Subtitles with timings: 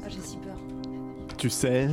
[0.00, 0.56] peur.
[1.36, 1.88] Tu sais.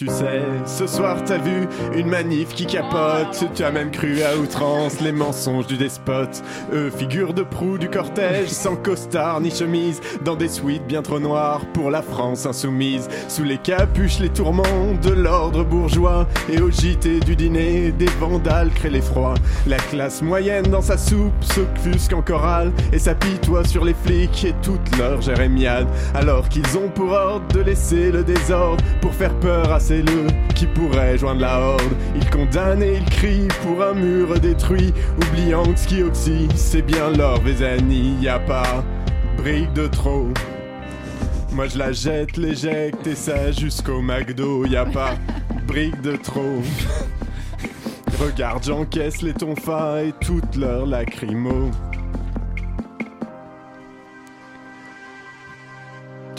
[0.00, 3.44] Tu sais, ce soir t'as vu une manif qui capote.
[3.54, 6.42] Tu as même cru à outrance les mensonges du despote.
[6.72, 11.20] Eux, figure de proue du cortège, sans costard ni chemise, dans des suites bien trop
[11.20, 13.08] noires pour la France insoumise.
[13.28, 16.26] Sous les capuches, les tourments de l'ordre bourgeois.
[16.50, 19.34] Et au JT du dîner, des vandales créent l'effroi.
[19.66, 24.54] La classe moyenne dans sa soupe s'offusque en chorale et s'apitoie sur les flics et
[24.62, 25.88] toute leur jérémiade.
[26.14, 30.26] Alors qu'ils ont pour ordre de laisser le désordre pour faire peur à ces le
[30.54, 31.96] qui pourrait joindre la horde.
[32.14, 36.82] Ils condamnent et ils crient pour un mur détruit, oubliant que ce qui oxy, c'est
[36.82, 38.14] bien leur Vézanie.
[38.20, 38.84] Y a pas
[39.36, 40.28] brique de trop.
[41.50, 44.64] Moi je la jette, l'éjecte et ça jusqu'au McDo.
[44.64, 45.16] Y a pas
[45.66, 46.62] brique de trop.
[48.20, 51.72] Regarde, j'encaisse les tonfas et toutes leurs lacrymos.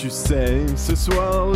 [0.01, 1.49] Tu sais, ce soir,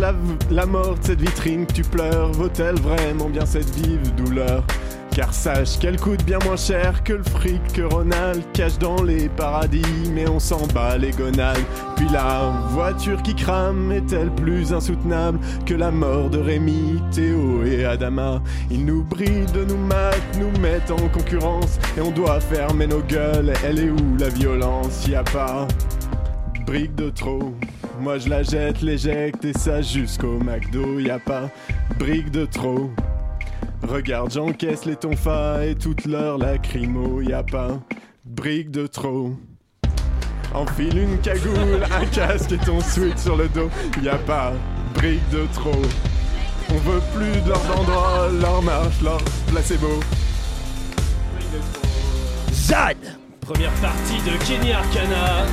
[0.51, 4.63] la, mort de cette vitrine tu pleures vaut-elle vraiment bien cette vive douleur?
[5.09, 9.29] Car sache qu'elle coûte bien moins cher que le fric que Ronald cache dans les
[9.29, 9.81] paradis,
[10.13, 11.57] mais on s'en bat les gonades.
[11.95, 17.83] Puis la voiture qui crame est-elle plus insoutenable que la mort de Rémi, Théo et
[17.83, 18.43] Adama?
[18.69, 23.53] Ils nous brident, nous matent, nous mettent en concurrence, et on doit fermer nos gueules.
[23.65, 25.07] Elle est où la violence?
[25.07, 25.67] Y a pas
[26.67, 27.55] brique de trop.
[27.99, 30.99] Moi je la jette, l'éjecte et ça jusqu'au McDo.
[30.99, 31.49] Y a pas
[31.97, 32.91] brique de trop.
[33.87, 37.21] Regarde, j'encaisse les tonfas et toutes leurs lacrymos.
[37.21, 37.79] Y a pas
[38.23, 39.31] brique de trop.
[40.53, 43.69] Enfile une cagoule, un casque et ton sweat sur le dos.
[44.01, 44.53] Y a pas
[44.93, 45.81] brique de trop.
[46.69, 49.99] On veut plus de leurs banderoles, leur marche, leur placebo.
[52.51, 52.97] Zad
[53.41, 55.45] Première partie de Kenny Arcana.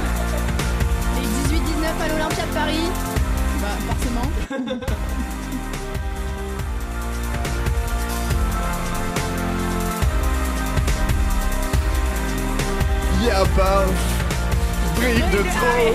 [1.99, 2.91] Les 18-19 à l'Olympia de Paris.
[3.61, 4.81] Bah, forcément.
[13.25, 13.85] Y a pas
[14.97, 15.95] brique de trop.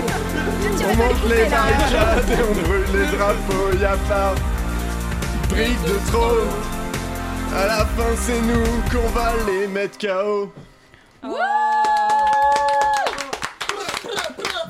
[0.82, 3.78] On monte les barricades et on brûle les drapeaux.
[3.78, 4.34] Y a pas
[5.50, 6.40] brique de trop.
[7.54, 10.50] À la fin, c'est nous qu'on va les mettre KO.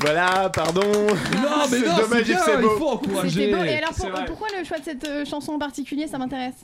[0.00, 0.80] Voilà, pardon.
[0.82, 1.08] Non,
[1.70, 2.70] mais C'est non, bien, c'est il beau.
[2.70, 3.30] faut encourager.
[3.46, 3.64] C'était beau.
[3.64, 4.24] Et alors, C'est pour- vrai.
[4.26, 6.54] pourquoi le choix de cette euh, chanson en particulier Ça m'intéresse.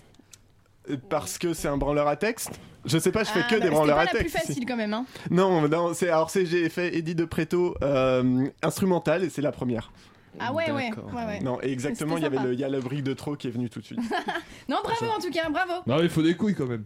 [1.08, 2.50] Parce que c'est un branleur à texte.
[2.84, 4.18] Je sais pas, je fais Ah, que bah, des C'était branleurs pas à la plus
[4.24, 4.36] texte.
[4.36, 4.46] ici.
[4.48, 4.92] facile quand même.
[4.92, 5.06] Hein.
[5.30, 9.52] Non, non, c'est alors c'est j'ai fait Eddie de Preto euh, instrumental et c'est la
[9.52, 9.90] première.
[10.38, 10.90] Ah ouais, ouais.
[10.90, 11.04] D'accord.
[11.14, 11.40] ouais, ouais.
[11.40, 12.48] Non, et exactement, il y C'était avait sympa.
[12.48, 14.00] le il y a le brique de trop qui est venu tout de suite.
[14.68, 15.72] Non, bravo en tout cas, bravo.
[15.86, 16.82] Non, il faut des couilles quand même.